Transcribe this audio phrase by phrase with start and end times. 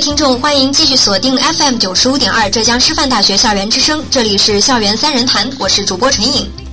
[0.00, 6.67] 听众，欢迎继续锁定 FM 九十五点二浙江师范大学校园之声，这里是校园三人谈，我是主播陈颖。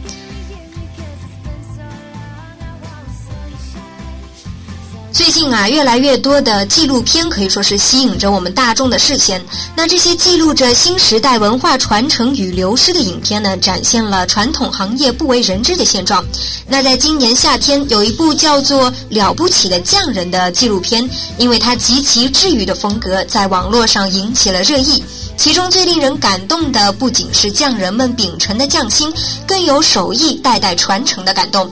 [5.52, 9.44] 啊，越来越多的纪录片可以说是吸引着我们大众的视线。
[9.76, 16.24] 那这些记录着新时代文化传承与流失的影片呢，展现了传统行业不为人知的现状。
[16.68, 25.04] 那在今年夏天，有一部叫做《了不起的匠人》的纪录片，因为它极其治愈的风格，在网络上引起了热议。
[25.38, 29.14] 其中最令人感动的，不仅是匠人们秉承的匠心，
[29.46, 31.70] 更有手艺代代传承的感动。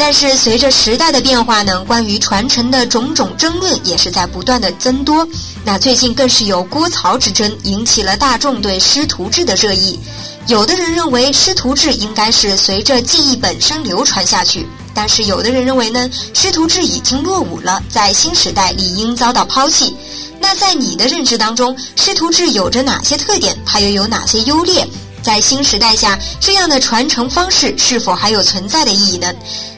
[0.00, 5.28] 但是随着时代的变化呢，关于传承的种种争论也是在不断的增多。
[5.62, 10.00] 那最近更是有郭曹之争，引起了大众对师徒制的热议。
[10.46, 19.94] 有的人认为师徒制应该是随着技艺本身流传下去，但是有的人认为呢，师徒制已经落伍了，在新时代理应遭到抛弃。
[20.40, 23.54] 那在你的认知当中，师徒制有着哪些特点？
[23.66, 24.88] 它又有哪些优劣？
[25.22, 29.32] 在新时代下，这样的传承方式是否还有存在的意义呢？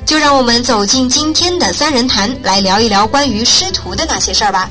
[0.05, 4.69] 就让我们走进今天的三人谈，来聊一聊关于师徒的那些事儿吧。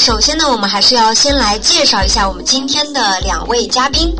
[0.00, 4.16] 首先呢，我们还是要先来介绍一下我们今天的两位嘉宾。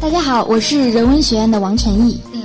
[0.00, 2.18] 大家好，我是人文学院的王晨毅。
[2.32, 2.40] 嗯，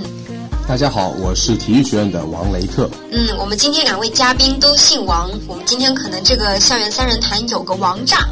[0.67, 2.89] 大家好，我是体育学院的王雷特。
[3.09, 8.27] 嗯，我们今天两位嘉宾都姓王，我们今天可能这个校园三人谈有个王炸。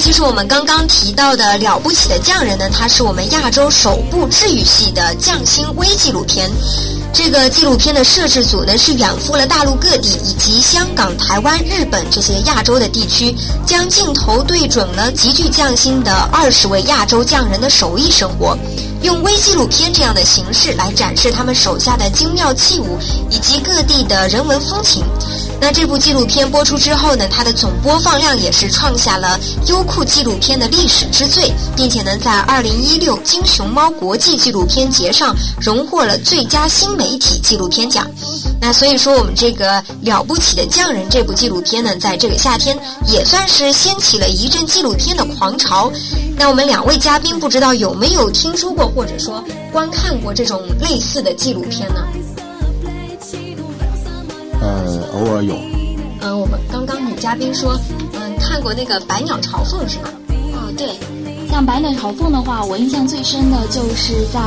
[0.00, 6.50] 其实我们刚刚提到的了不起的匠人呢，他是我们亚洲首部治愈系的匠心微纪录片。
[7.12, 13.34] 这个纪录片的摄制组呢，是远赴了大陆各地以及香港、台湾、日本这些亚洲的地区，
[13.66, 18.56] 将镜头对准了极具匠心的二十位亚洲匠人的手艺生活，
[19.02, 22.98] 用微纪录片这样的形式来展示他们手下的精妙器物
[23.30, 25.04] 以及各地的人文风情。
[25.60, 38.08] 那这部纪录片播出之后呢，它的总播放量也是创下了优酷纪录片的历史之最，并且呢，在二零一六金熊猫国际纪录片节上荣获了最佳新媒体纪录片奖。
[38.60, 45.92] 那所以说，我们这个了不起的匠人这部纪录片呢，在这个夏天也算是掀起了一阵纪录片的狂潮。
[46.36, 52.02] 那我们两位嘉宾不知道有没有听说过或者说观看过这种类似的纪录片呢？
[54.60, 55.54] 呃，偶尔有。
[56.20, 57.78] 嗯，我们刚刚女嘉宾说，
[58.14, 60.10] 嗯，看过那个《百鸟朝凤》是吧？
[60.54, 60.88] 哦，对，
[61.48, 64.40] 像《百鸟朝凤》的话，我印象最深的就是在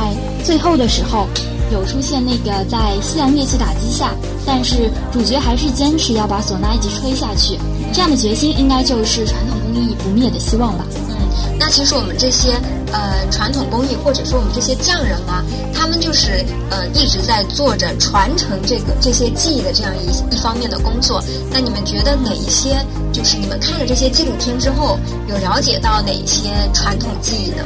[0.44, 1.26] 最后的时候，
[1.72, 4.12] 有出现那个在西洋乐器打击下，
[4.44, 7.58] 但是主角还是坚持要把唢呐一直吹下去，
[7.92, 10.84] 这样的决心应该就是传统工艺不灭的希望吧。
[11.08, 11.16] 嗯，
[11.58, 12.60] 那其实我们这些
[12.92, 15.44] 呃传统工艺，或者说我们这些匠人啊，
[15.74, 21.22] 他们就是呃一直在做着传承这个这些技艺的这样一一方面的工作。
[21.50, 22.76] 那你们觉得哪一些
[23.12, 24.98] 就是你们看了这些纪录片之后，
[25.28, 27.64] 有了解到哪些传统技艺呢？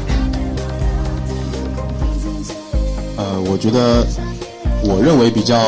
[3.16, 4.06] 呃，我觉得。
[4.84, 5.58] 我认为比较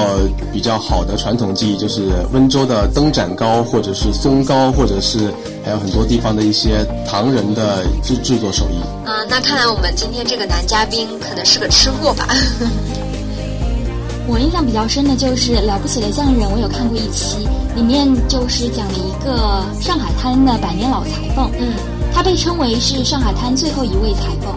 [0.53, 5.33] 比较好的传统技艺就是温州的灯盏糕，或者是松糕，或者是
[5.65, 8.79] 还有很多地方的一些唐人的制制作手艺。
[9.07, 12.29] 嗯，那看来我们今天这个男嘉宾可能是个吃货吧。
[14.29, 21.51] 我印象比较深的就是《了不起的匠人》，我有看过一期，里面就是讲了一个上海滩的百年老裁缝。
[21.59, 21.73] 嗯，
[22.13, 24.55] 他被称为是上海滩最后一位裁缝，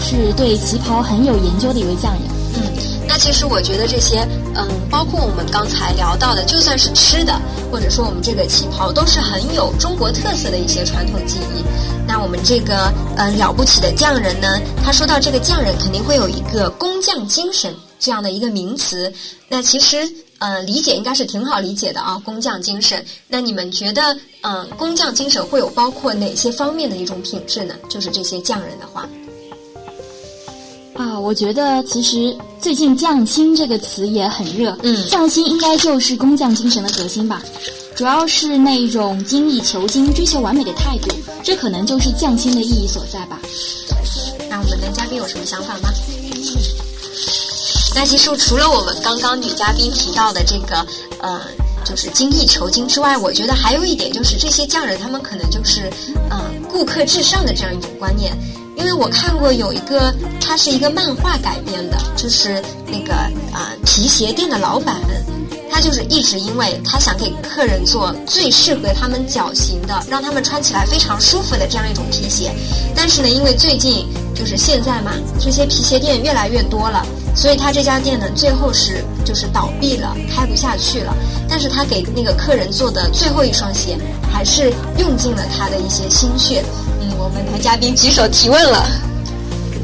[0.00, 2.22] 是对旗袍很有研究的一位匠人。
[2.54, 2.95] 嗯。
[3.16, 7.32] 其实我觉得这些，嗯，包括我们刚才聊到的，就算是吃的，
[7.70, 11.64] 或者说我们这个旗袍，都是很有中国特色的一些传统技艺。
[12.06, 19.12] 那我们这个，嗯，了不起的匠人呢，他说到这个匠人，肯定会有一个工匠精神这样的一个名词。
[19.48, 20.08] 那其实，
[20.38, 23.04] 嗯，理解应该是挺好理解的啊，工匠精神。
[23.26, 27.74] 那你们觉得，嗯，工匠精神会有包括哪些方面的一种品质呢？
[27.88, 29.08] 就是这些匠人的话。
[30.98, 34.76] 啊，我觉得其实最近“匠心”这个词也很热。
[34.82, 37.42] 嗯，匠心应该就是工匠精神的核心吧，
[37.94, 41.08] 主要是那种精益求精、追求完美的态度，
[41.42, 43.38] 这可能就是匠心的意义所在吧。
[44.48, 45.90] 那我们男嘉宾有什么想法吗？
[47.94, 50.86] 那其实除了我们刚刚女嘉宾提到的这个，
[51.20, 51.40] 呃，
[51.84, 55.90] 就是精益求精之外，我觉得还有一点就是这些匠人他们可能就是，
[56.30, 58.36] 嗯，顾客至上的这样一种观念。
[58.86, 63.12] 因为我看过有一个，它是一个漫画改编的，就是那个
[63.52, 64.94] 啊皮鞋店的老板，
[65.68, 72.52] 他就是一直因为他想给客人做最适合他们脚型的，让他们穿起来非常舒服的这样一种皮鞋，
[72.94, 74.06] 但是呢，因为最近
[74.36, 75.10] 就是现在嘛，
[75.40, 77.04] 这些皮鞋店越来越多了，
[77.34, 81.12] 所以他这家店呢最后是就是倒闭了，开不下去了。
[81.48, 83.98] 但是他给那个客人做的最后一双鞋，
[84.32, 86.64] 还是用尽了他的一些心血。
[87.18, 88.86] 我们男嘉宾举手提问了。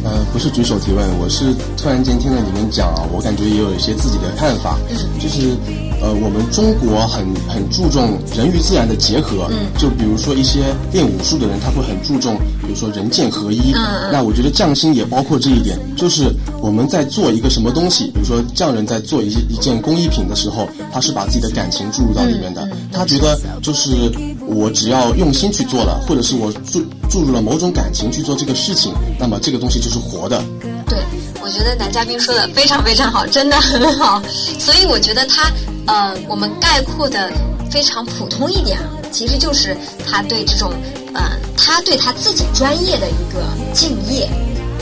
[0.05, 4.77] 呃，不是举手提问，我是突然间听了你们讲啊，我感觉也有一些自己的看法。
[4.91, 4.97] 嗯。
[5.21, 5.57] 就是，
[6.03, 9.47] 呃，我们中国很很注重人与自然的结合。
[9.51, 9.71] 嗯。
[9.79, 13.73] 就比如说一些练武术的人，他会很注重，比如说人剑合一。
[13.75, 22.69] 嗯那我觉得匠心也包括这一点，就是我们在做一个什么东西，比如说匠人在做一一件工艺品的时候，他是把自己的感情注入到里面的。
[22.73, 22.89] 嗯。
[22.93, 24.11] 他觉得就是。
[24.53, 30.43] 我只要用心去做了，或者是我注注入了某种感情去做这个事情，那么这个东西就是活的。
[30.87, 30.99] 对，
[31.43, 34.23] 我觉得男嘉宾说的非常非常好，真的很好。
[34.59, 35.51] 所以我觉得他，
[35.87, 37.33] 呃，我们概括的
[37.71, 38.79] 非常普通一点，
[39.11, 39.77] 其实就是
[40.07, 40.73] 他对这种，
[41.15, 41.23] 呃，
[41.57, 44.29] 他对他自己专业的一个敬业。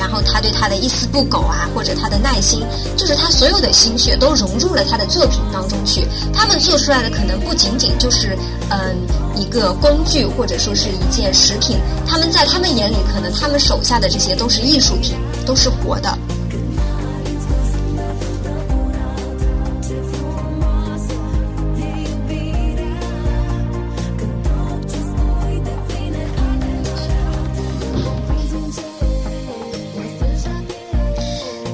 [0.01, 2.65] 然后他对他的一丝不苟啊，或者他的耐心，
[2.97, 6.07] 就是他所有的心血都融入了他的作品当中去。
[6.33, 8.35] 他们做出来的可能不仅仅就是
[8.71, 8.97] 嗯
[9.37, 11.77] 一个工具，或者说是一件食品。
[12.07, 15.15] 他们在他们眼里，可能他们手下的这些都是艺术品，
[15.45, 16.19] 都是活的。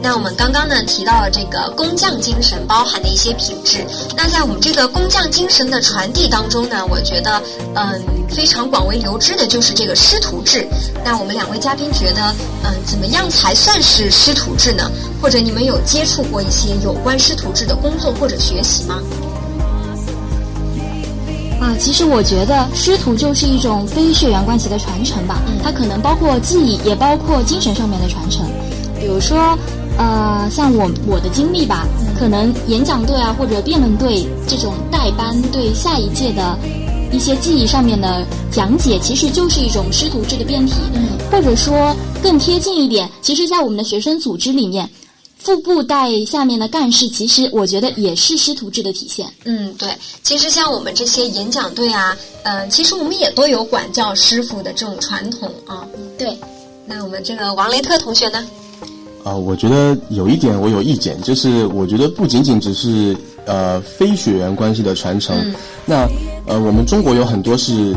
[0.06, 3.84] 那我们刚刚呢提到了这个工匠精神包含的一些品质。
[4.16, 7.42] 那在我们这个工匠精神的传递当中呢，我觉得
[7.74, 10.64] 嗯非常广为流知的就是这个师徒制。
[11.04, 12.32] 那我们两位嘉宾觉得
[12.62, 14.88] 嗯怎么样才算是师徒制呢？
[15.20, 19.02] 或者你们有接触过一些有关师徒制的工作或者学习吗？
[21.60, 25.42] 啊，其实我觉得师徒就是一种非血缘关系的传承吧。
[25.48, 28.46] 嗯，它可能包括技艺，也包括精神上面的传承。
[29.00, 29.58] 比如说。
[29.98, 31.86] 呃，像我我的经历吧，
[32.18, 36.58] 可能演讲队啊或者辩论队这种带班对下一届的
[37.12, 40.74] 一些记忆上面的讲解，其实就是一种师徒制的变体。
[40.94, 44.88] 嗯，或者说更贴近一点，其实，在我们的学生组织里面，
[45.38, 49.26] 副部带下面的干事，其实我觉得也是师徒制的体现。
[49.44, 49.88] 嗯，对，
[50.22, 55.86] 其实像我们这些演讲队啊，嗯，其实我们也都有管教师傅的这种传统啊。
[56.18, 56.36] 对，
[56.84, 58.46] 那我们这个王雷特同学呢？
[59.26, 65.34] 啊，我觉得有一点我有意见，就是我觉得不仅仅只是呃非血缘关系的传承，
[65.84, 66.06] 那
[66.46, 67.92] 呃我们中国有很多是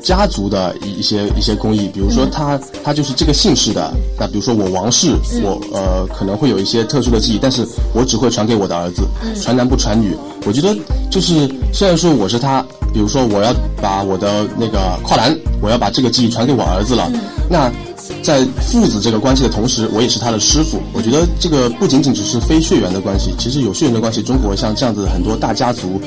[0.00, 5.08] 家族的一一些一些工艺，比如说他他就是这个姓氏的，那比如说我王氏，
[5.42, 9.02] 我呃可能会有一些特殊的记忆，但是我只会传给我的儿子，
[9.42, 10.16] 传男不传女。
[10.46, 10.72] 我觉得
[11.10, 17.10] 就是虽然说我是他，比如说我要把我的那个跨栏，我要把这个记忆传给我儿子了，
[17.50, 17.68] 那。
[18.30, 20.80] 在父子这个关系的同时，我也是他的师傅。
[20.92, 26.00] 我觉得这个不仅仅只是非血缘的关系，其实有血缘的关系，中国像这样子很多大家族，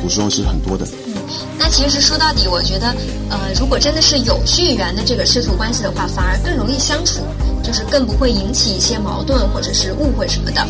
[0.00, 0.86] 古时候是很多的。
[1.06, 1.12] 嗯，
[1.58, 2.86] 那其实说到底，我觉得，
[3.28, 7.20] 呃，如果真的是有血缘的这个师徒关系的话，反而更容易相处，
[7.62, 10.66] 就是更不会引起一些矛盾或者是误会什么的。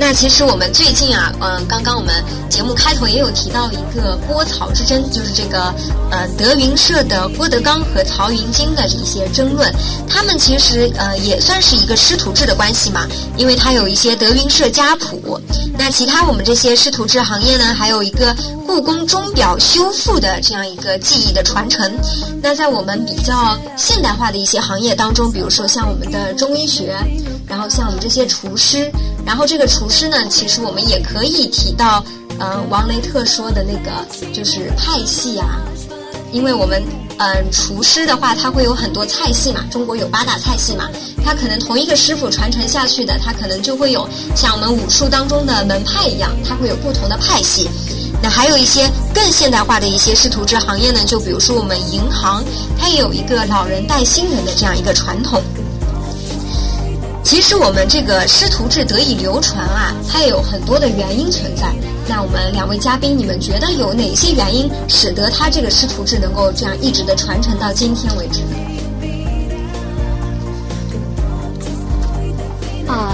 [0.00, 5.74] 那其实我们最近啊，嗯，刚刚我们节目开头也有提到一个郭曹之争，就是这个
[6.10, 9.74] 呃德云社的郭德纲和曹云金的一些争论。
[10.08, 15.38] 他们其实呃也算是一个师徒制的关系嘛，因为他有一些德云社家谱。
[15.76, 18.34] 那其他我们这些师徒制行业呢，还有一个
[18.66, 21.92] 故宫钟表修复的这样一个技艺的传承。
[22.40, 26.96] 那在我们比较现代化的一些行业当中，比如说像我们的中医学，
[27.48, 28.90] 然后像我们这些厨师。
[29.26, 32.02] 然后这个厨师呢，其实我们也可以提到，
[32.38, 35.60] 呃，王雷特说的那个就是派系啊，
[36.32, 36.82] 因为我们
[37.18, 40.88] 嗯厨师的话，他会有很多菜系嘛，中国有八大菜系嘛，
[41.22, 47.68] 他可能同一个师傅传承下去的，他可能就会有像我们武术当中的门派一样，他会有不同的派系。
[48.22, 52.42] 那还有一些更现代化的一些师徒制行业呢，就比如说我们银行，
[52.78, 55.42] 它也有一个老人带新人的这样一个传统。
[57.24, 61.74] 其实我们这个师徒制得以流传啊，它也有很多的原因存在。
[62.08, 68.56] 那我们两位嘉宾，你们觉得有哪些原因使得它这个师徒制能够这样一直的传承到今天为止呢？
[72.86, 73.12] 啊，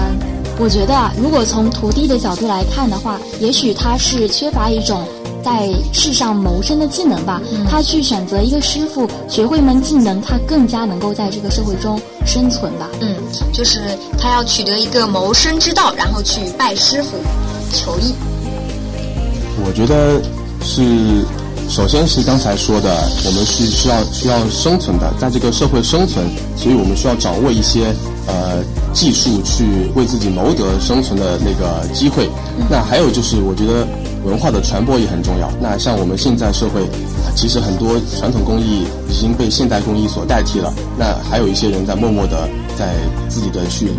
[0.57, 5.05] 我觉得，如果从徒弟的角度来看的话，也许他是缺乏一种。
[5.45, 12.89] 在世上谋生的技能吧，他去选择一个师傅，学会一门技能，他更加能够在这个社会中生存吧。
[12.99, 13.15] 嗯，
[13.53, 13.79] 就是
[14.17, 17.11] 他要取得一个谋生之道，然后去拜师傅
[17.71, 18.15] 求艺。
[19.63, 20.19] 我觉得
[20.63, 21.23] 是，
[21.69, 26.25] 首先是刚才说的，我们是需要需要生存的，在这个社会生存，
[26.57, 27.93] 所以我们需要掌握一些
[28.25, 32.27] 呃技术去为自己谋得生存的那个机会。
[32.67, 33.87] 那还有就是，我觉得。
[34.25, 35.51] 文化的传播也很重要。
[35.61, 36.85] 那像我们现在社会，
[37.35, 40.73] 其实很多传统工艺已经被现代工艺所代替了。
[40.97, 42.95] 那还有一些人在默默的在
[43.29, 43.89] 自己的去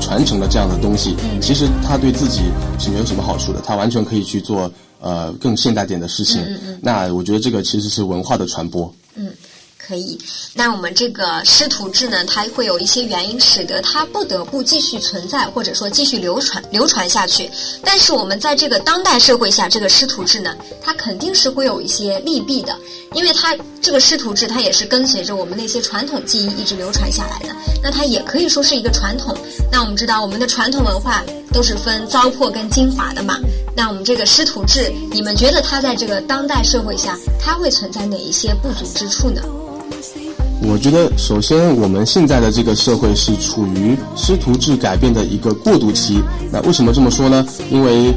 [0.00, 1.14] 传承了这样的东西。
[1.40, 2.42] 其实他对自己
[2.78, 6.42] 是没有什么好处的，他完全可以去做呃更现代点的事情。
[6.82, 8.92] 那我觉得这个其实是文化的传播。
[9.86, 10.18] 可以，
[10.52, 17.48] 那我们这个师徒制呢，它会有一些原因使得它不得不继续存在，或者说继续流传流传下去。
[17.84, 22.76] 但是我们在这个当代社会下，这个师徒制呢，它肯定是会有一些利弊的，
[23.12, 27.54] 因为它这个师徒制，它也是跟随着我们那些传统技艺一直流传下来的。
[27.80, 29.36] 那它也可以说是一个传统。
[29.70, 33.38] 那我们知道，我们的传统文化都是分糟粕跟精华的嘛。
[33.76, 39.40] 那我们这个师徒制，你们觉得它在这个当代社会下，它会存在哪一些不足之处呢？
[40.62, 46.20] 我觉得，首先我们现在的这个社会是处于师徒制改变的一个过渡期。
[46.50, 47.46] 那为什么这么说呢？
[47.70, 48.14] 因为，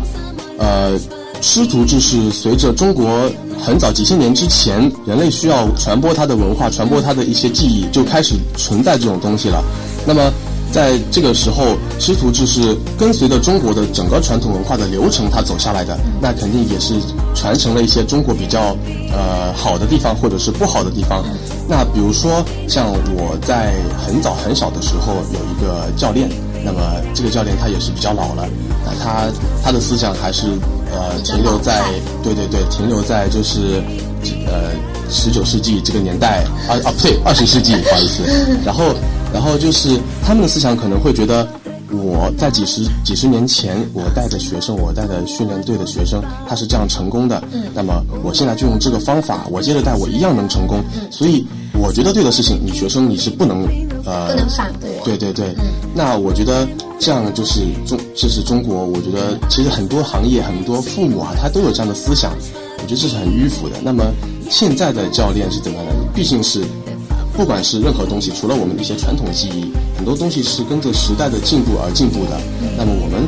[0.57, 0.97] 呃，
[1.41, 3.29] 师徒制是随着中国
[3.59, 9.63] 很早几千年之前，人类需要传播它的文化、传播它的一些技艺，就开始存在这种东西了。
[10.05, 10.31] 那么。
[10.71, 16.93] 在这个时候，师徒制是跟随着中国的整个传统文化的流程，它走下来的，那肯定也是
[17.33, 18.77] 传承了一些中国比较
[19.11, 21.25] 呃好的地方，或者是不好的地方。
[21.69, 26.27] 那比如说，像我在很早很小的时候有一个教练，
[26.65, 26.79] 那么
[27.13, 28.47] 这个教练他也是比较老了，
[28.83, 29.27] 那他
[29.63, 30.47] 他的思想还是
[30.91, 31.83] 呃停留在
[32.23, 33.83] 对对对，停留在就是
[34.47, 34.71] 呃
[35.11, 38.23] 十九世纪这个年代啊啊不对，二十世纪不好意思，
[38.65, 38.95] 然后。
[39.31, 39.89] 然后就是
[40.25, 41.47] 他们的思想可能会觉得，
[41.91, 47.43] 我在几十几十年前，我带的学生，我带的训练队的学生，他是这样成功的。
[47.51, 47.63] 嗯。
[47.73, 50.83] 那么我现在就用这个方法，我接着带，我一样能成功。
[50.93, 51.07] 嗯。
[51.11, 53.63] 所以我觉得对的事情，你学生你是不能
[54.05, 54.29] 呃。
[54.29, 54.89] 不能反驳。
[55.03, 55.47] 对对对。
[55.57, 55.65] 嗯。
[55.95, 56.67] 那我觉得
[56.99, 58.85] 这样就是中，这是中国。
[58.85, 62.31] 我觉得其实很多行业、很多父母啊，他都有这样的思想。
[62.77, 63.77] 我觉得这是很迂腐的。
[63.81, 64.05] 那么
[64.49, 65.93] 现在的教练是怎么样的？
[66.13, 66.63] 毕竟是。
[67.35, 72.37] 不管是任何东西，除了我们一些传统技艺，很多东西是跟着时代的进步而进步的。
[72.77, 73.23] 那么我们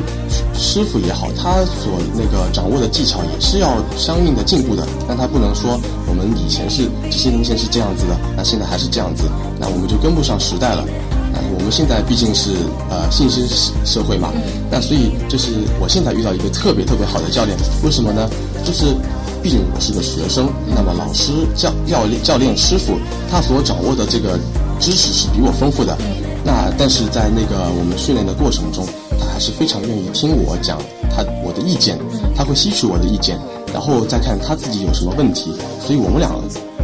[0.54, 4.86] 师傅也好，他所那个掌握的技巧也是要相应的进步的。
[5.08, 9.24] 但他不能说我们以前是这些东西是这样子的，那现在还是这样子，
[9.58, 10.84] 那我们就跟不上时代了。
[11.32, 12.50] 那我们现在毕竟是
[12.90, 13.46] 呃信息
[13.86, 14.30] 社会嘛，
[14.70, 15.48] 那所以就是
[15.80, 18.28] 我现在遇到一个特别特别好的教练，为什么呢？
[18.62, 18.94] 就是。
[19.42, 22.96] 毕竟我是个学生，那么老师教教练教练师傅，
[23.28, 24.38] 他所掌握的这个
[24.78, 25.96] 知识是比我丰富的。
[26.44, 28.86] 那但是在那个我们训练的过程中，
[29.18, 30.78] 他还是非常愿意听我讲
[31.10, 31.98] 他我的意见，
[32.36, 33.36] 他会吸取我的意见。
[33.72, 35.50] 然后再看他自己有什么问题，
[35.84, 36.30] 所以我们俩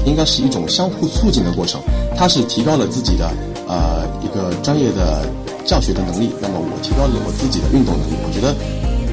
[0.07, 1.81] 应该是一种相互促进的过程。
[2.17, 3.31] 他是提高了自己的
[3.69, 5.29] 呃一个专业的
[5.67, 8.15] 教学的能力，那么我提高了我自己的运动能力。
[8.25, 8.55] 我觉得，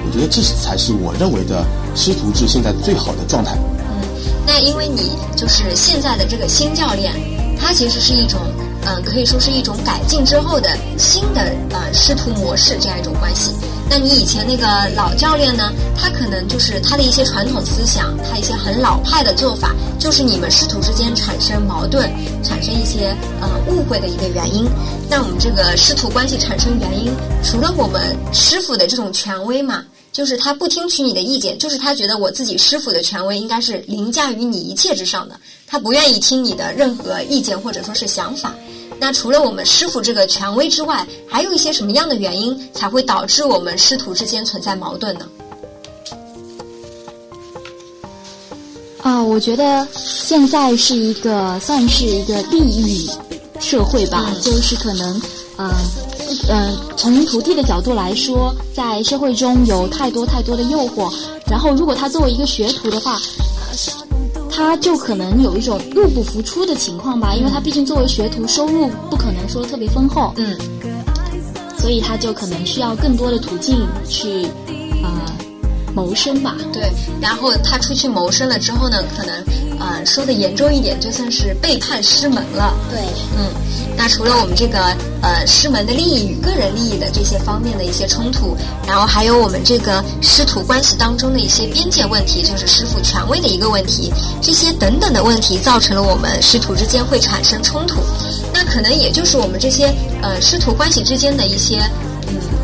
[0.05, 3.57] 我觉得这是才是我认为的师徒制现在最好的状态。
[3.79, 4.05] 嗯，
[4.45, 7.13] 那因为你就是现在的这个新教练，
[7.59, 8.39] 他其实是一种。
[8.87, 13.49] 嗯，可以说是一种改进之后的新的呃师徒模式这样一种关系。
[13.89, 15.73] 那你以前那个老教练呢？
[15.97, 22.07] 他可能就是他的一些传统思想，他一些很老派的做法，就是你们师徒之间产生矛盾、
[22.43, 24.69] 产生一些呃误会的一个原因。
[25.09, 27.11] 那我们这个师徒关系产生原因，
[27.43, 29.83] 除了我们师傅的这种权威嘛，
[30.15, 38.55] 就是他不听取你的意见，就是他觉得我自己师傅的权威应该是凌驾于你一切之上的，他不愿意听你的任何意见或者说是想法。
[38.97, 45.27] 那除了我们师傅这个权威之外，还有一些什么样的原因才会导致我们师徒之间存在矛盾呢？
[49.01, 53.09] 啊，我觉得现在是一个算是一个利益
[53.59, 55.21] 社会吧，就是可能，
[55.57, 55.69] 嗯
[56.49, 61.11] 嗯，从徒弟的角度来说，在社会中有太多太多的诱惑，
[61.49, 63.17] 然后如果他作为一个学徒的话。
[64.57, 70.57] 他就可能有一种入不敷出的情况吧，因为他毕竟作为学徒，收入不可能说特别丰厚，嗯，
[71.77, 74.47] 所以他就可能需要更多的途径去，
[75.95, 76.55] 谋生吧。
[76.71, 79.43] 对，然后他出去谋生了之后呢，可能，
[79.79, 82.75] 呃，说的严重一点，就算是背叛师门了。
[82.91, 82.99] 对，
[83.37, 83.49] 嗯。
[83.97, 84.77] 那除了我们这个
[85.21, 88.53] 呃师门的利益与个人利益的这些方面的一些冲突，
[88.85, 94.11] 然后还有我们这个师徒关系当中的一些边界问题，就是师傅权威的一个问题，
[94.41, 98.01] 这些等等的问题造成了我们师徒之间会产生冲突。
[98.53, 99.85] 那可能也就是我们这些
[100.21, 102.14] 呃师徒关系之间的一些嗯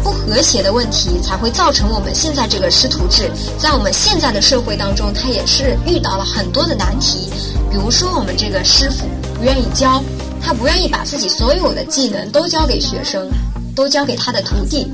[0.04, 7.30] 不和谐的问题，才会造成我们现在这个师徒制在我们现在的社会当中，它也是遇到了很多的难题。
[7.70, 9.06] 比如说我们这个师傅
[9.38, 10.02] 不愿意教。
[10.44, 13.30] 他不愿意把自己所有的技能都交给学生，
[13.76, 14.92] 都交给他的徒弟，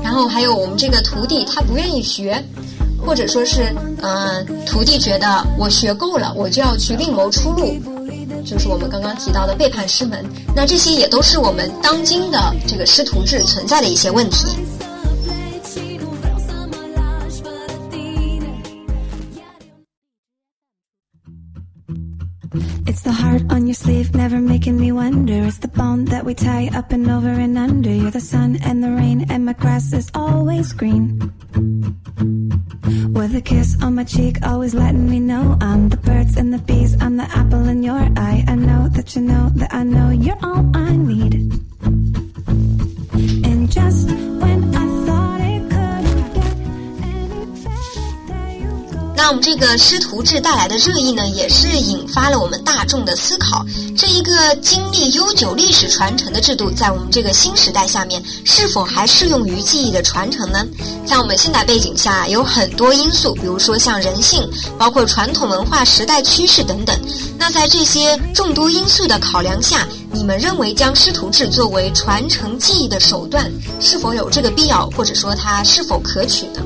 [0.00, 2.40] 然后还有我们这个徒弟，他不愿意学，
[3.04, 7.76] 或者说是，嗯，徒弟觉得我学够了，我就要去另谋出路，
[8.46, 10.24] 就是我们刚刚提到的背叛师门。
[10.54, 14.46] 那这些也都是我们当今的这个师徒制存在的一些问题。
[23.06, 25.44] The heart on your sleeve, never making me wonder.
[25.44, 27.88] It's the bone that we tie up and over and under.
[27.88, 31.20] You're the sun and the rain, and my grass is always green.
[33.14, 36.58] With a kiss on my cheek, always letting me know I'm the birds and the
[36.58, 38.44] bees, I'm the apple in your eye.
[38.48, 41.34] I know that you know that I know you're all I need.
[43.46, 44.25] And just
[49.16, 53.64] 那我们这个师徒制带来的热议呢，也是引发了我们大众的思考。
[53.96, 60.64] 这一个经历悠久历史传承的制度，在我们这个新时代下面，是否还适用于记忆的传承呢？
[61.06, 64.46] 在我们现代背景下，有很多因素，比如说像人性，
[64.78, 66.94] 包括传统文化、时代趋势等等。
[67.38, 73.50] 那在这些众多因素的考量下，你们认为将师徒制作为传承记忆的手段，
[73.80, 76.60] 是否有这个必要，或者说它是否可取呢？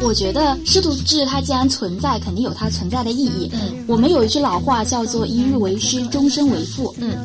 [0.00, 3.50] 我觉得师徒制它既然存在，肯定有它存在的意义。
[3.52, 6.94] 嗯，我们有一句老话叫做“一日为师，终身为父”。
[7.00, 7.16] 嗯，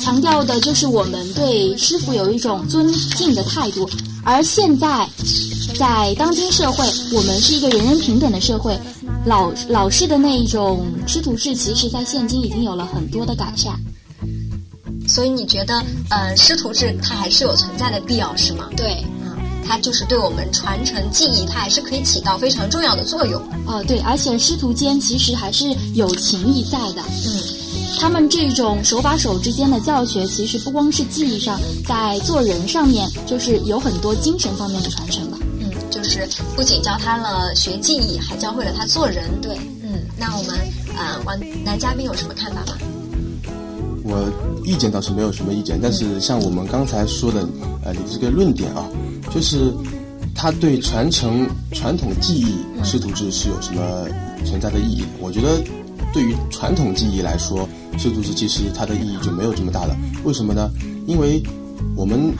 [0.00, 3.88] 强调的就是我们对师傅有一种尊敬的态度。
[4.24, 5.08] 而现在，
[5.78, 8.78] 在当今社会，我们是一个人人平等的社会，
[9.24, 13.72] 老老式的那一种师徒制，其实在现今已经有了很多的改善。
[15.08, 18.68] 所以你觉得，呃，师徒制它还是有存在的必要，是吗？
[18.76, 19.02] 对。
[19.68, 23.42] 它就是对我们传承技艺，它还是可以起到非常重要的作用。
[23.66, 27.02] 哦，对，而且师徒间其实还是有情谊在的。
[27.26, 27.42] 嗯，
[27.98, 35.38] 他们这种手把手之间的教学，其实不光是技艺上，在做人上面，就是有很多精神方面的传承吧。
[35.60, 39.28] 嗯，就是不仅教他了学技艺，还教会了他做人。
[39.40, 40.58] 对，嗯，那我们
[40.96, 42.78] 呃，王男嘉宾有什么看法吗？
[44.06, 44.30] 我
[44.64, 47.46] 意见倒是没有什么意见，但是像我们刚才说的，
[47.84, 48.86] 呃，你这个论点啊。
[49.34, 49.72] 就是
[50.34, 54.06] 他对传承传统技艺师徒制是有什么
[54.44, 55.04] 存在的意义？
[55.20, 55.60] 我觉得
[56.12, 59.96] 对于传统技艺来说，师徒制其实它的意义就没有这么大了。
[60.24, 60.70] 为什么呢？
[61.06, 61.42] 因为
[61.96, 62.32] 我们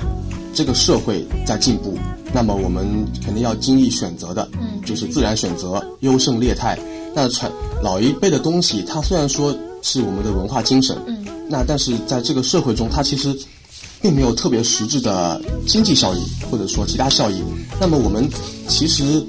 [0.54, 1.98] 这个社会在进步，
[2.32, 2.86] 那么我们
[3.24, 4.48] 肯定要经历选择的，
[4.84, 6.78] 就是自然选择，优胜劣汰。
[7.14, 7.50] 那传
[7.82, 9.54] 老一辈的东西，它虽然说
[9.86, 10.96] 是我们的文化精神，
[11.48, 13.32] 那但是在这个社会中，它其实。
[14.02, 16.18] 并没有特别实质的经济效益，
[16.50, 17.42] 或者说其他效益。
[17.80, 18.28] 那么我们
[18.68, 19.24] 其实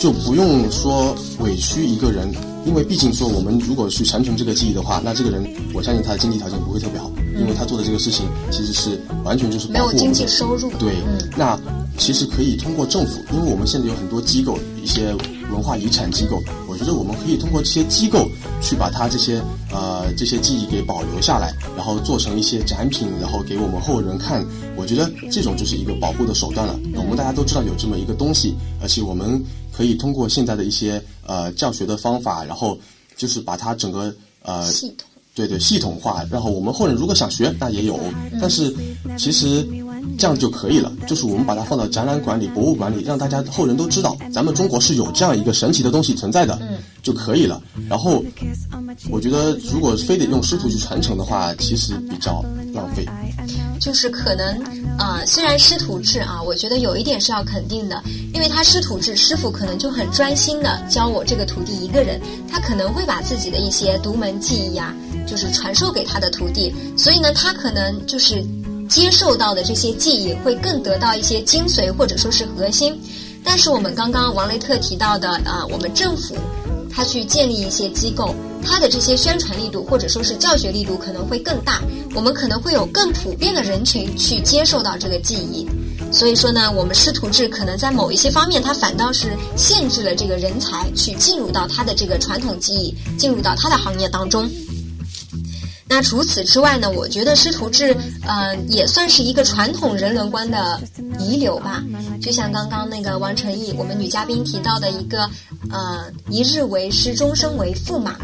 [0.00, 2.28] 就不用说委屈一个人，
[2.66, 10.70] 因为毕竟说我们如果去传承这个技艺的话，那这个人我相信他的经济条件不会特别好，因为他做的这个事情其实是完全就是没有经济收入。
[10.72, 10.96] 对，
[11.36, 11.58] 那
[11.96, 15.14] 其实可以通过政府，因为我们现在有很多机构，一些
[15.50, 18.28] 文化遗产机构，我觉得我们可以通过这些机构
[18.62, 24.44] 去把它这些呃这些记忆给保留下来，然后做成一些展品，然后给我们后人看。
[24.76, 26.78] 我觉得这种就是一个保护的手段了。
[26.94, 32.78] 我们大家都知道有这么一个东西，而且我们可以通过现在的一些呃教学的方法，然后
[33.16, 37.98] 就是把它整个呃系统对对系统化，然后我们后人如果想学，那也有，
[38.40, 38.74] 但是
[39.18, 39.66] 其实。
[40.18, 46.58] 这样就可以了，就是我们把它放到展览馆里、博物馆里，让大家后人都知道，咱们中国是有这样一个神奇的东西存在的，
[47.02, 47.60] 就可以了。
[47.88, 48.22] 然后，
[49.10, 53.06] 我觉得如果非得用师徒去传承的话，其实比较浪费。
[53.80, 54.46] 就是可能
[54.98, 58.02] 啊，虽然师徒制啊，我觉得有一点是要肯定的，
[58.34, 64.94] 因为他师徒制，师傅可能就很专心的教我这个徒弟一个人，他可能会把自己的一些独门技艺呀，
[65.26, 68.44] 就是传授给他的徒弟，所以呢，他可能就是。
[68.90, 73.00] 接受到的这些记忆会更得到一些精髓或者说是核心，
[73.44, 76.34] 但是我们刚刚王雷特提到的啊，我们政府
[76.92, 78.34] 他去建立一些机构，
[78.66, 81.80] 他的这些宣传力度或者说是教学力度可能会更大，
[82.16, 85.64] 我们可能会有更普遍的人群去接受到这个记忆，
[86.12, 94.50] 所以说呢，我们师徒制可能在某一些方面，它反倒是限制了这个人才去进入到他的这个传统技艺，进入到他的行业当中。
[95.92, 96.88] 那除此之外呢？
[96.88, 100.80] 我觉得师徒制，嗯，也算是一个传统人伦观的
[101.18, 101.82] 遗留吧。
[102.22, 105.28] 就像刚刚那个王成义，我们女嘉宾提到的一个，
[105.68, 108.16] 呃，一日为师，终生为父嘛。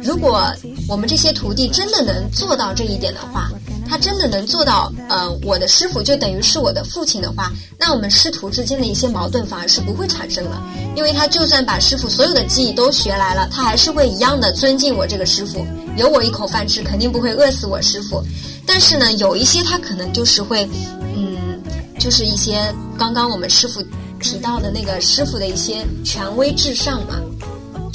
[0.00, 0.48] 如果
[0.86, 3.50] 我们这些徒弟真的能做到这一点的话，
[3.88, 10.62] 他真的能做到，呃，我的师傅就等于是我的父亲的话，那我们师徒之间的一些矛盾反而是不会产生了，
[10.94, 18.22] 因为他就算把师傅所有的技艺都学来了，他还是会一样的尊敬我这个师傅，有我一口饭吃，肯定不会饿死我师傅。
[18.66, 20.68] 但是呢，有一些他可能就是会，
[21.16, 21.62] 嗯，
[21.98, 23.82] 就是一些刚刚我们师傅
[24.20, 27.14] 提到的那个师傅的一些权威至上嘛。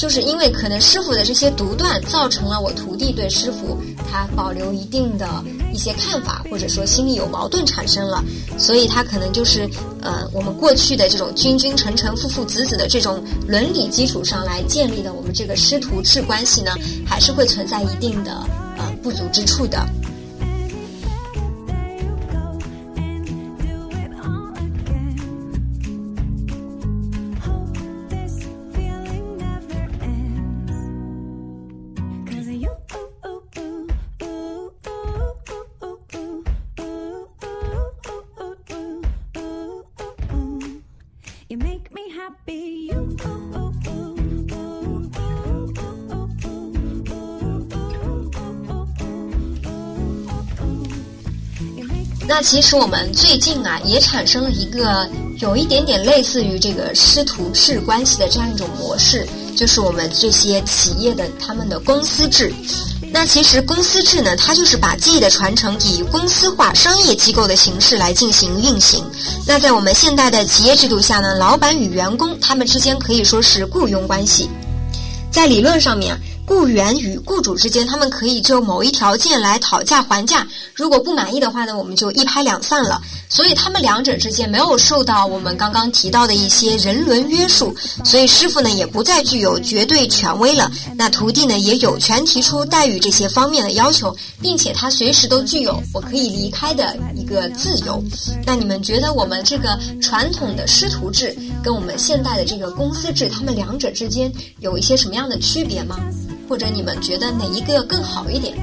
[0.04, 3.78] 就是因为可能师傅的这些独断，造成了我徒弟对师傅
[4.12, 5.26] 他保留一定的
[5.72, 8.22] 一些看法，或者说心里有矛盾产生了，
[8.58, 9.62] 所以他可能就是
[10.02, 16.74] 呃我们过去的这种君君臣臣父父子子的这种伦理基础上来建立的我们这个师徒制关系呢，
[17.08, 18.32] 还是会存在一定的
[18.78, 19.88] 呃不足之处的。
[52.26, 55.08] 那其实我们最近啊，也产生了一个
[55.40, 62.52] 有一点点类似于这个师徒制关系的这样一种模式，就是我们这些企业的他们的公司制。
[63.16, 69.06] 那其实公司制呢，它就是把技艺的传承以公司化、商业机构的形式来进行运行。
[69.46, 74.50] 那在我们现代的企业制度下呢，老板与员工他们之间可以说是雇佣关系，
[75.32, 76.20] 在理论上面。
[76.46, 80.46] 雇员与雇主之间，他们可以就某一条件来讨价还价。
[80.74, 83.02] 如果不满意的话呢，我们就一拍两散了。
[83.30, 90.70] 所以他们两者之间没有受到我们刚刚提到的一些人伦约束，所以师傅呢也不再具有绝对权威了。
[90.96, 98.04] 那徒弟呢也有权提出待遇这些方面的要求，并且他随时都具有我可以离开的一个自由。
[98.46, 105.98] 那你们觉得我们这个传统的师徒制跟我们现代的这个公司制，他们两者之间有一些什么样的区别吗？
[106.54, 108.54] 或者你们觉得哪一个更好一点？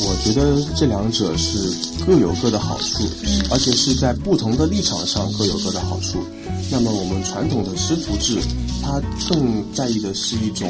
[0.00, 1.70] 我觉得这两者是
[2.06, 3.04] 各有各的好处，
[3.50, 6.24] 而且是在不同的立场上各有各的好处。
[6.70, 8.38] 那么我们传统的师徒制，
[8.82, 10.66] 它更在意的是一种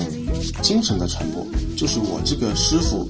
[0.61, 1.47] 精神的传播，
[1.77, 3.09] 就是我这个师傅，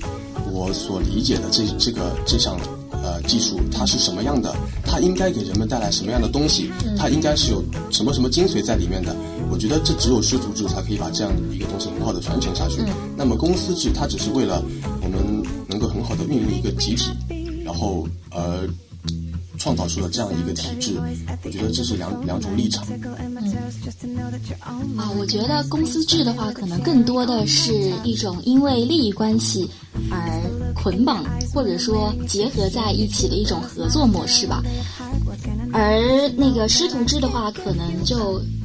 [0.53, 2.61] 我所理解的这这个这项。
[3.01, 4.55] 呃，技术它是什么样的？
[4.85, 6.71] 它应该给人们带来什么样的东西？
[6.99, 9.17] 它应该是有什么什么精髓在里面的？
[9.51, 12.83] 我觉得这只有师徒制才可以把这样的一个东西很好的传承下去。
[13.17, 14.63] 那么公司制它只是为了
[15.03, 17.11] 我们能够很好的运营一个集体，
[17.65, 18.69] 然后呃。
[19.61, 20.97] 创造出了这样一个体制，
[21.43, 22.87] 我觉得这是两两种立场。
[23.19, 27.73] 嗯，啊，我觉得公司制的话，可能更多的是
[28.05, 29.69] 一种因为利益关系
[30.13, 30.41] 而
[30.77, 34.63] 捆绑或者说结合在一起的一种合作模式吧。
[35.73, 38.58] 而那个师徒制的话，可能就嗯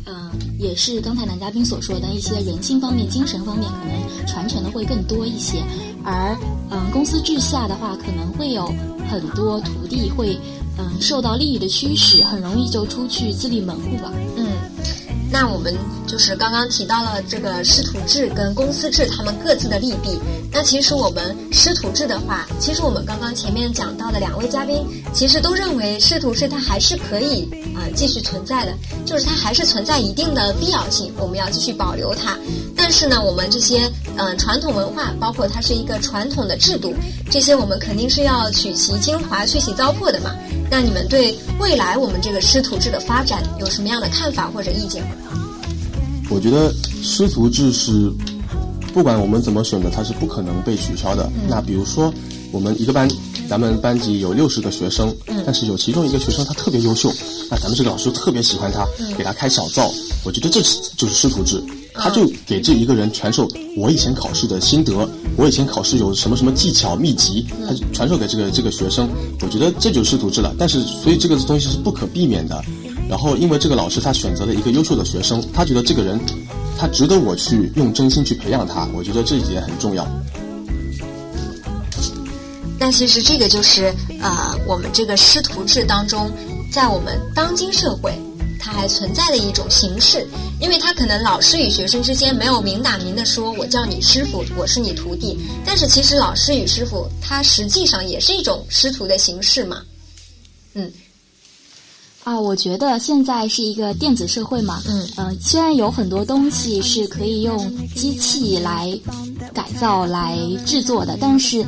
[0.63, 5.61] 也是刚才男嘉宾所说的一些人性方面、精神方面，可能传承的会更多一些。
[6.05, 6.37] 而
[6.71, 8.73] 嗯，公司制下的话，可能会有
[9.11, 10.37] 很多徒弟会
[10.77, 14.09] 嗯受到利益的驱使，很容易就出去自立门户吧。
[14.37, 14.47] 嗯。
[15.33, 20.19] 那我们就是刚刚提到了这个师徒制跟公司制，他们各自的利弊。
[20.51, 28.73] 那其实我们师徒制的话，其实我们刚刚前面讲到的两位嘉宾，其实都认为师徒制它还是可以啊继续存在的，
[29.07, 32.37] 就是它还是存在一定的必要性，我们要继续保留它。
[32.75, 36.93] 但是呢，我们这些嗯传统文化，包括它是一个传统的制度，
[37.31, 40.35] 这些我们肯定是要取其精华，去其糟粕的嘛。
[40.69, 45.09] 那你们对未来我们这个师徒制的发展有什么样的看法或者意见吗？
[46.29, 48.11] 我觉得师徒制是
[48.93, 51.29] 不管我们怎么选择，它是不可能被取消的。
[51.47, 52.13] 那比如说，
[52.51, 53.07] 我们一个班，
[53.49, 57.11] 咱们班级有六十个学生，但是有其中一个学生他特别优秀，
[57.49, 59.91] 那咱们这个老师特别喜欢他，给他开小灶。
[60.23, 61.61] 我觉得这是就是师徒制，
[61.93, 69.09] 他就给这一个人传授我以前考试的心得，我以前考试有什么什么技巧秘籍，他传授给这个这个学生。
[69.41, 70.55] 我觉得这就是师徒制了。
[70.57, 72.63] 但是，所以这个东西是不可避免的。
[73.13, 76.19] 然后，因为这个老师他选择了一个优秀的学生，他觉得这个人，
[76.75, 78.89] 他值得我去用真心去培养他。
[78.91, 80.03] 我觉得这一点很重要。
[82.79, 86.31] 那其实这个就是呃，我们这个师徒制当中，
[86.71, 88.11] 在我们当今社会，
[88.59, 90.25] 它还存在的一种形式。
[90.59, 99.83] 因为他可能老师与学生之间没有明打明的说“我叫你师傅，我是你徒弟”，但是其实老师与师傅，他实际上也是一种师徒的形式嘛。
[100.73, 100.91] 嗯。
[102.23, 107.57] 啊，我觉得现在是一个电子社会嘛，嗯嗯，虽然有很多东西是可以用
[107.95, 108.97] 机器来
[109.53, 111.65] 改造、来制作的，但是，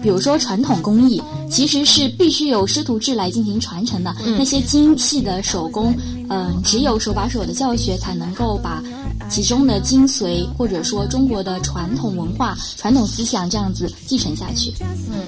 [0.00, 4.14] 比如说传统工艺，其实是必须有师徒制来进行传承的。
[4.38, 5.92] 那些精细的手工，
[6.28, 8.80] 嗯，只有手把手的教学才能够把
[9.28, 14.72] 其中的精髓，或者说中国的传统文化、传统思想这样子继承下去。
[15.10, 15.24] 嗯。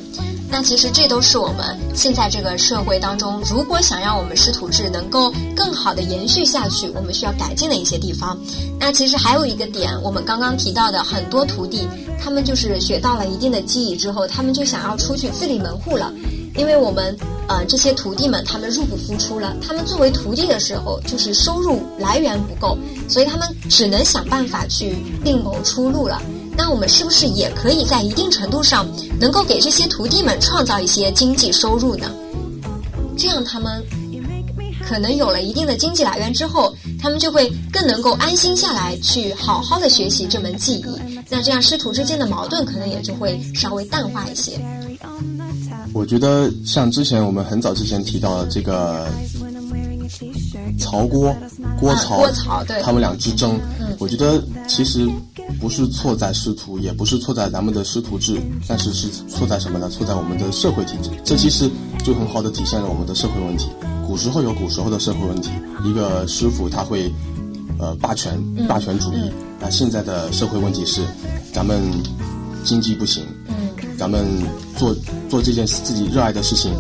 [0.52, 8.36] 那其实这都是我们现在这个社会当中，如果想让我们师徒制能够更好的延续下去，我们需要改进的一些地方。
[8.78, 11.86] 那其实还有一个点，我们刚刚提到的很多徒弟，
[12.22, 16.12] 他们就是学到了一定的技艺之后，他们就想要出去自立门户了。
[16.56, 22.76] 因为我们呃这些徒弟们，他们入不敷出了，他们作为徒弟的时候，就是收入来源不够，
[23.08, 26.20] 所以他们只能想办法去另谋出路了。
[26.62, 28.86] 那我们是不是也可以在一定程度上，
[29.18, 32.12] 能够给这些徒弟们创造一些经济收入呢？
[33.16, 33.82] 这样他们
[34.86, 40.84] 可能有了一定的经济来源之后，他们就会更能够安心下来，去好好的学习这门技艺。
[41.30, 44.60] 那这样师徒之间的矛盾可能也就会稍微淡化一些。
[45.94, 49.08] 我觉得像之前我们很早之前提到的这个
[50.78, 51.34] 曹郭
[51.80, 53.58] 郭曹，郭曹对，他们俩之争，
[53.98, 55.08] 我觉得其实。
[55.58, 59.88] 不是错在师徒，也不是错在咱们的师徒制，但是是错在什么呢？
[59.88, 61.10] 错在我们的社会体制。
[61.24, 61.70] 这其实
[62.04, 63.68] 就很好的体现了我们的社会问题。
[64.06, 65.50] 古时候有古时候的社会问题，
[65.84, 67.12] 一个师傅他会，
[67.78, 69.30] 呃，霸权、霸权主义。
[69.60, 71.02] 那现在的社会问题是，
[71.52, 71.80] 咱们
[72.64, 73.22] 经济不行，
[73.98, 74.26] 咱们
[74.76, 74.94] 做
[75.28, 76.72] 做这件自己热爱的事情。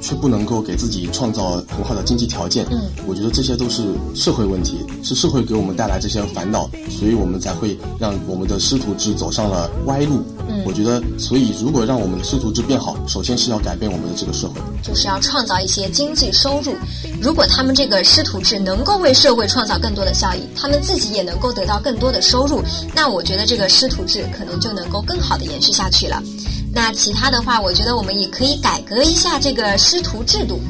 [0.00, 3.82] 却不能够给自己创造很好的经济条件，嗯，我觉得这些都是
[4.14, 10.22] 社会问题，是社会给我们带来这些烦恼，所以我们才会让我们的师徒制走上了歪路。
[10.48, 16.72] 嗯，我觉得，所以如果让我们的师徒制变好，首先是要改变我们的这个社会，就是要创造一些经济收入。
[17.20, 22.62] 如果他们这个师徒制能够为社会创造更多的效益，他们自己也能够得到更多的收入，
[22.94, 26.22] 那我觉得这个师徒制可能就能够更好的延续下去了。
[26.76, 30.60] 那其他的话，我觉得我们也可以改革一下这个师徒制度，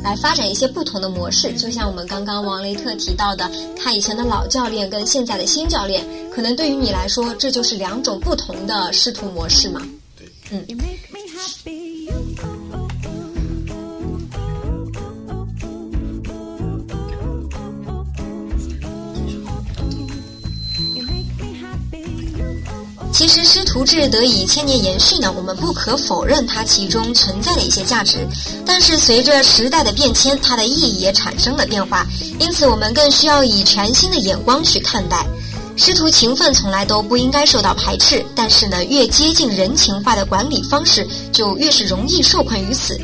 [0.00, 1.52] 来发展一些不同的模式。
[1.54, 9.82] 就像我们刚刚王雷特提到的，他以前的老教练跟现在的新教练，可能对于你来说，这就是两种不同的师徒模式嘛？
[10.16, 10.64] 对，嗯。
[23.36, 28.26] 其实师徒制得以千年延续呢，我们不可否认它其中存在的一些价值。
[28.64, 32.06] 但是随着时代的变迁，它的意义也产生了变化，
[32.40, 35.26] 因此我们更需要以全新的眼光去看待。
[35.76, 42.98] 师徒情分从来都不应该受到排斥，但是呢，越接近人情化的管理方式，就越是容易受困于此。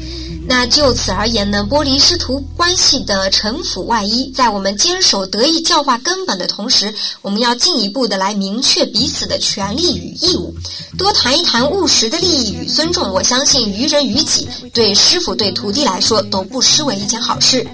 [0.44, 10.54] 那就此而言呢，剥离师徒关系的城府外衣，在我们坚守德义教化根本的同时，我们要进一步的来明确彼此的权利与义务，
[10.98, 13.10] 多谈一谈务实的利益与尊重。
[13.12, 17.66] 我相信于人于己，对师傅对徒弟来说都不失为一件好事。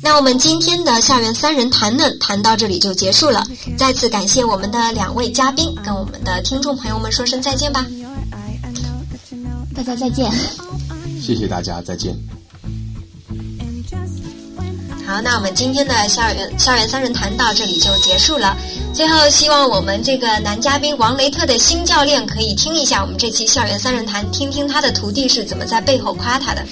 [0.00, 3.44] 那我们今天的校园三人谈论，谈到这里就结束了。
[3.76, 7.86] 再次感谢我们的两位嘉宾，跟我们的听众朋友们说声再见吧。
[9.74, 10.30] 大家再见。
[11.22, 12.12] 谢谢大家，再见。
[15.06, 18.56] 好，那我们今天的校园校园三人谈到这里就结束了。
[18.92, 26.66] 最后，希望我们这个男嘉宾王雷特的新教练可以听一下我们这期校园三人谈，听听他的徒弟是怎么在背后夸他的。